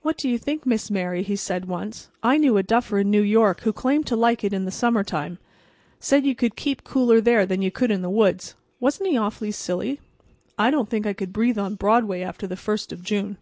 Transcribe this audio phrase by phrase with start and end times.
[0.00, 2.08] "What do you think, Miss Mary?" he said once.
[2.22, 5.04] "I knew a duffer in New York who claimed to like it in the summer
[5.04, 5.36] time.
[6.00, 8.54] Said you could keep cooler there than you could in the woods.
[8.80, 10.00] Wasn't he an awful silly?
[10.58, 13.36] I don't think I could breathe on Broadway after the 1st of June."